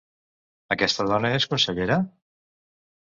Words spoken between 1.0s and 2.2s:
dona és consellera?